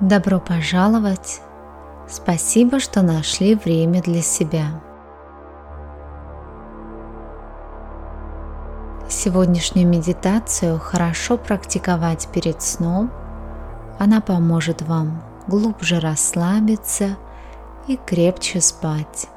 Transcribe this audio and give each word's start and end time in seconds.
Добро 0.00 0.40
пожаловать! 0.40 1.42
Спасибо, 2.08 2.80
что 2.80 3.02
нашли 3.02 3.54
время 3.54 4.00
для 4.00 4.22
себя. 4.22 4.80
Сегодняшнюю 9.10 9.86
медитацию 9.86 10.78
хорошо 10.78 11.36
практиковать 11.36 12.28
перед 12.32 12.62
сном. 12.62 13.10
Она 13.98 14.22
поможет 14.22 14.80
вам 14.80 15.22
глубже 15.46 16.00
расслабиться 16.00 17.18
и 17.86 17.98
крепче 17.98 18.62
спать. 18.62 19.28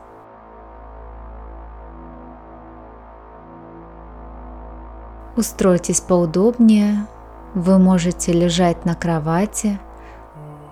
Устройтесь 5.36 6.00
поудобнее. 6.00 7.05
Вы 7.54 7.80
можете 7.80 8.32
лежать 8.32 8.86
на 8.86 8.95
кровати– 8.95 9.77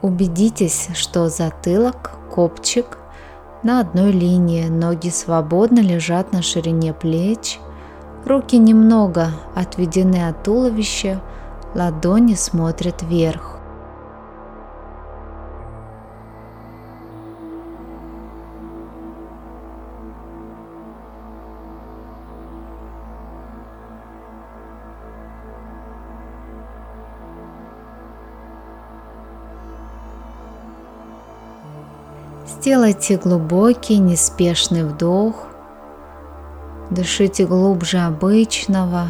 Убедитесь, 0.01 0.89
что 0.95 1.29
затылок, 1.29 2.11
копчик 2.33 2.97
на 3.61 3.79
одной 3.79 4.11
линии, 4.11 4.67
ноги 4.67 5.09
свободно 5.09 5.79
лежат 5.79 6.33
на 6.33 6.41
ширине 6.41 6.93
плеч, 6.93 7.59
руки 8.25 8.57
немного 8.57 9.27
отведены 9.55 10.27
от 10.27 10.43
туловища, 10.43 11.21
ладони 11.75 12.33
смотрят 12.33 13.03
вверх. 13.03 13.60
Сделайте 32.57 33.17
глубокий, 33.17 33.97
неспешный 33.97 34.83
вдох. 34.83 35.47
Дышите 36.89 37.45
глубже 37.45 37.99
обычного. 37.99 39.07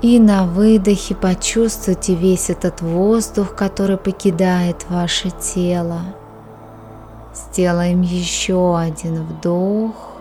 И 0.00 0.20
на 0.20 0.46
выдохе 0.46 1.16
почувствуйте 1.16 2.14
весь 2.14 2.50
этот 2.50 2.82
воздух, 2.82 3.56
который 3.56 3.96
покидает 3.96 4.86
ваше 4.88 5.30
тело. 5.30 6.02
Сделаем 7.34 8.02
еще 8.02 8.78
один 8.78 9.24
вдох. 9.24 10.12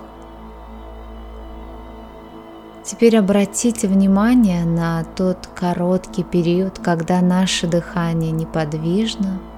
Теперь 2.83 3.17
обратите 3.17 3.87
внимание 3.87 4.65
на 4.65 5.03
тот 5.15 5.47
короткий 5.53 6.23
период, 6.23 6.79
когда 6.79 7.21
наше 7.21 7.67
дыхание 7.67 8.31
неподвижно– 8.31 9.39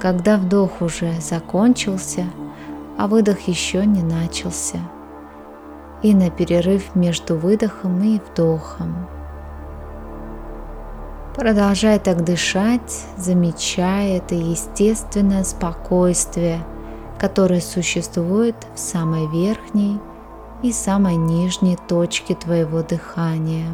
когда 0.00 0.36
вдох 0.36 0.80
уже 0.80 1.20
закончился, 1.20 2.24
а 2.98 3.06
выдох 3.06 3.40
еще 3.48 3.84
не 3.84 4.02
начался, 4.02 4.78
и 6.02 6.14
на 6.14 6.30
перерыв 6.30 6.94
между 6.94 7.36
выдохом 7.36 8.02
и 8.02 8.20
вдохом. 8.20 9.06
Продолжай 11.34 11.98
так 11.98 12.24
дышать, 12.24 13.04
замечая 13.18 14.16
это 14.16 14.34
естественное 14.34 15.44
спокойствие, 15.44 16.64
которое 17.18 17.60
существует 17.60 18.56
в 18.74 18.78
самой 18.78 19.26
верхней 19.28 20.00
и 20.62 20.72
самой 20.72 21.16
нижней 21.16 21.76
точке 21.88 22.34
твоего 22.34 22.82
дыхания. 22.82 23.68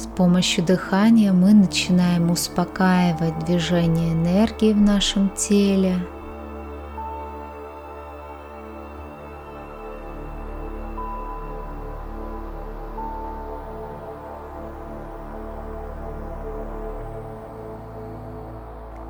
С 0.00 0.06
помощью 0.06 0.64
дыхания 0.64 1.30
мы 1.30 1.52
начинаем 1.52 2.30
успокаивать 2.30 3.38
движение 3.44 4.14
энергии 4.14 4.72
в 4.72 4.80
нашем 4.80 5.28
теле. 5.36 5.94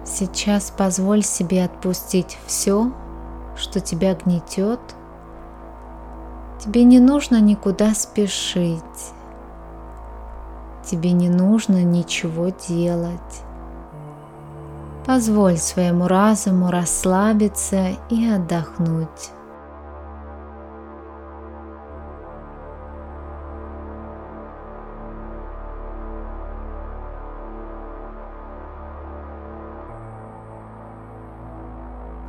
Сейчас 0.04 0.72
позволь 0.76 1.22
себе 1.22 1.66
отпустить 1.66 2.36
все, 2.46 2.92
что 3.54 3.78
тебя 3.78 4.16
гнетет. 4.16 4.80
Тебе 6.58 6.82
не 6.82 6.98
нужно 6.98 7.40
никуда 7.40 7.94
спешить. 7.94 8.82
Тебе 10.90 11.12
не 11.12 11.28
нужно 11.28 11.84
ничего 11.84 12.48
делать. 12.48 13.42
Позволь 15.06 15.56
своему 15.56 16.08
разуму 16.08 16.68
расслабиться 16.72 17.90
и 18.08 18.28
отдохнуть. 18.28 19.30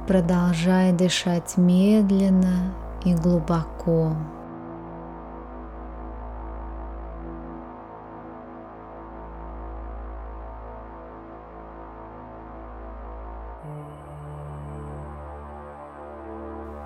Продолжай 0.07 0.91
дышать 0.91 1.57
медленно 1.57 2.75
и 3.03 3.16
глубоко. 3.16 4.16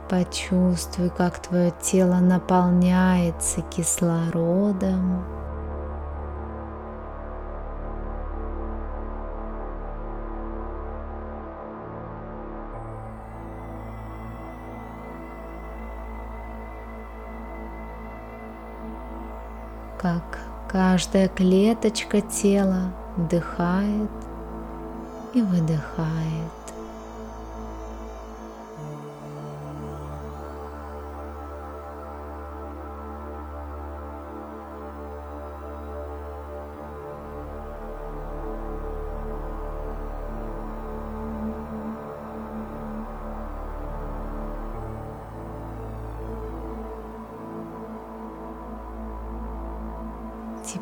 Почувствуй, 0.09 1.09
как 1.09 1.39
твое 1.39 1.73
тело 1.81 2.19
наполняется 2.19 3.61
кислородом. 3.63 5.25
Как 19.99 20.37
каждая 20.69 21.27
клеточка 21.29 22.21
тела 22.21 22.91
вдыхает 23.17 24.11
и 25.33 25.41
выдыхает. 25.41 26.64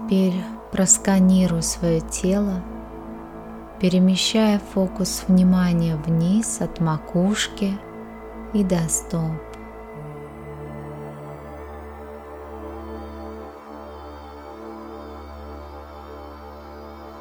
Теперь 0.03 0.43
просканируй 0.71 1.63
свое 1.63 2.01
тело, 2.01 2.61
перемещая 3.79 4.59
фокус 4.73 5.23
внимания 5.27 5.95
вниз 5.95 6.59
от 6.59 6.81
макушки 6.81 7.77
и 8.53 8.63
до 8.65 8.79
стоп. 8.89 9.31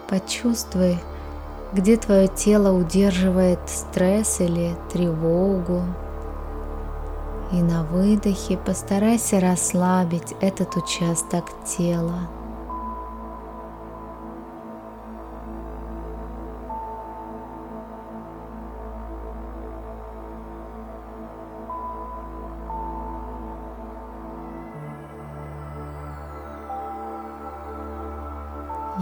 Почувствуй, 0.09 0.99
где 1.73 1.97
твое 1.97 2.27
тело 2.27 2.73
удерживает 2.73 3.61
стресс 3.67 4.41
или 4.41 4.75
тревогу. 4.93 5.83
И 7.53 7.63
на 7.63 7.85
выдохе 7.85 8.59
постарайся 8.59 9.39
расслабить 9.39 10.35
этот 10.41 10.77
участок 10.77 11.45
тела. 11.65 12.29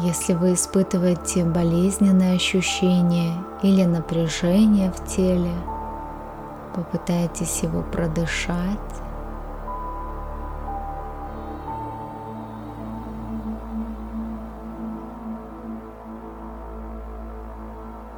Если 0.02 0.32
вы 0.32 0.55
испытываете 0.55 1.44
болезненные 1.44 2.35
ощущения 2.37 3.35
или 3.62 3.85
напряжение 3.85 4.91
в 4.91 5.05
теле, 5.06 5.52
попытайтесь 6.75 7.62
его 7.62 7.82
продышать. 7.82 8.79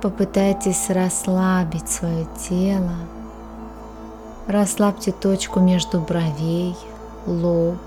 Попытайтесь 0.01 0.89
расслабить 0.89 1.89
свое 1.89 2.27
тело. 2.49 2.95
Расслабьте 4.47 5.11
точку 5.11 5.59
между 5.59 6.01
бровей, 6.01 6.77
лоб. 7.27 7.79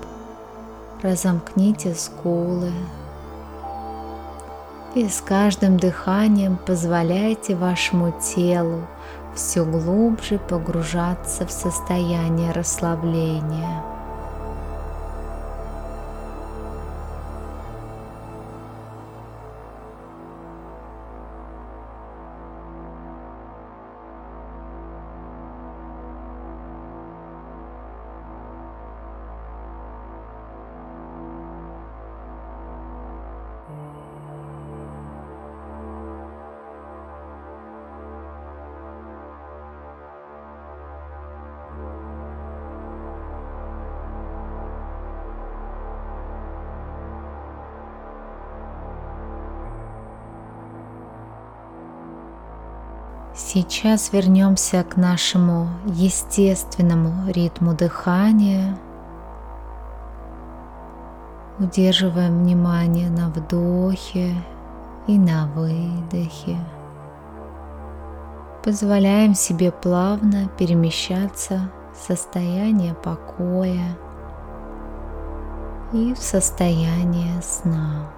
Разомкните 1.02 1.94
скулы. 1.94 2.72
И 4.96 5.10
с 5.10 5.20
каждым 5.20 5.76
дыханием 5.76 6.56
позволяйте 6.56 7.54
вашему 7.54 8.14
телу 8.18 8.86
все 9.34 9.62
глубже 9.62 10.38
погружаться 10.38 11.46
в 11.46 11.50
состояние 11.50 12.50
расслабления. 12.52 13.95
Сейчас 53.38 54.14
вернемся 54.14 54.82
к 54.82 54.96
нашему 54.96 55.68
естественному 55.84 57.30
ритму 57.30 57.74
дыхания. 57.74 58.78
Удерживаем 61.58 62.38
внимание 62.38 63.10
на 63.10 63.28
вдохе 63.28 64.32
и 65.06 65.18
на 65.18 65.48
выдохе. 65.48 66.56
Позволяем 68.64 69.34
себе 69.34 69.70
плавно 69.70 70.48
перемещаться 70.56 71.70
в 71.94 72.06
состояние 72.06 72.94
покоя 72.94 73.98
и 75.92 76.14
в 76.14 76.18
состояние 76.18 77.42
сна. 77.42 78.15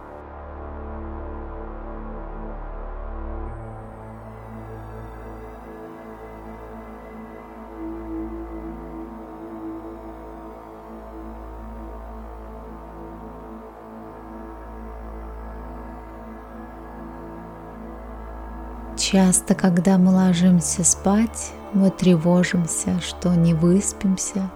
Часто, 19.11 19.55
когда 19.55 19.97
мы 19.97 20.13
ложимся 20.13 20.85
спать, 20.85 21.53
мы 21.73 21.89
тревожимся, 21.89 23.01
что 23.01 23.35
не 23.35 23.55
выспимся 23.55 24.51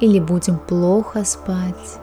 или 0.00 0.20
будем 0.20 0.58
плохо 0.58 1.24
спать. 1.24 1.98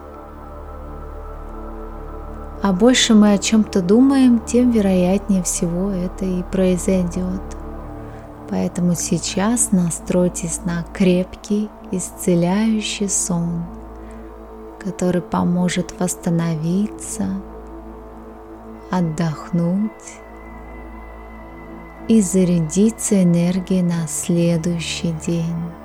А 2.63 2.73
больше 2.73 3.13
мы 3.13 3.33
о 3.33 3.37
чем-то 3.37 3.83
думаем, 3.83 4.39
тем 4.39 4.71
вероятнее 4.71 5.43
всего 5.43 5.91
это 5.91 6.25
и 6.25 6.41
произойдет. 6.41 7.43
Поэтому 8.49 8.95
сейчас 8.95 9.71
настройтесь 9.71 10.61
на 10.65 10.83
крепкий, 10.95 11.69
исцеляющий 11.91 13.07
сон, 13.07 13.65
который 14.83 15.21
поможет 15.21 15.93
восстановиться, 15.99 17.27
отдохнуть 18.89 20.24
и 22.07 22.21
зарядиться 22.21 23.23
энергией 23.23 23.81
на 23.81 24.07
следующий 24.07 25.13
день. 25.25 25.84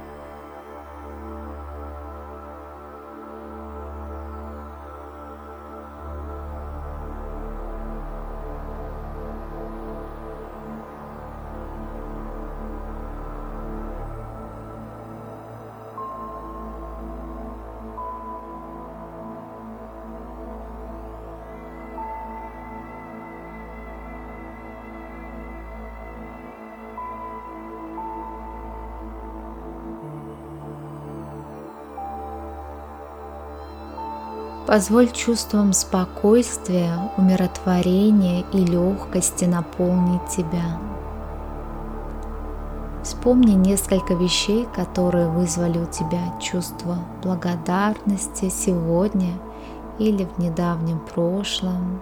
Позволь 34.71 35.11
чувствам 35.11 35.73
спокойствия, 35.73 37.11
умиротворения 37.17 38.45
и 38.53 38.59
легкости 38.59 39.45
наполнить 39.45 40.25
тебя. 40.29 40.79
Вспомни 43.03 43.51
несколько 43.51 44.15
вещей, 44.15 44.69
которые 44.73 45.27
вызвали 45.27 45.79
у 45.79 45.87
тебя 45.87 46.21
чувство 46.39 46.99
благодарности 47.21 48.49
сегодня 48.49 49.33
или 49.99 50.25
в 50.25 50.39
недавнем 50.39 51.01
прошлом. 51.01 52.01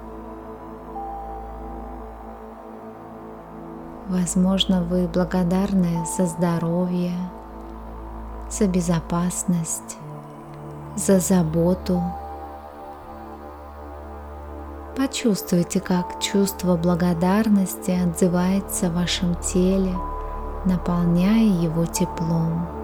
Возможно, 4.08 4.82
вы 4.82 5.08
благодарны 5.08 6.04
за 6.18 6.26
здоровье, 6.26 7.14
за 8.50 8.66
безопасность, 8.66 9.96
за 10.96 11.18
заботу, 11.18 12.02
Почувствуйте, 14.98 15.78
как 15.78 16.20
чувство 16.20 16.76
благодарности 16.76 17.92
отзывается 17.92 18.90
в 18.90 18.94
вашем 18.94 19.36
теле, 19.36 19.94
наполняя 20.64 21.44
его 21.44 21.86
теплом. 21.86 22.77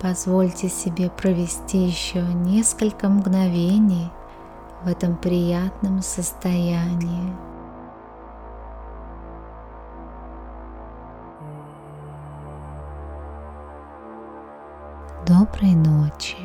Позвольте 0.00 0.68
себе 0.68 1.10
провести 1.10 1.78
еще 1.78 2.22
несколько 2.22 3.08
мгновений 3.08 4.12
в 4.84 4.88
этом 4.88 5.16
приятном 5.16 6.02
состоянии. 6.02 7.34
Доброй 15.26 15.74
ночи. 15.74 16.36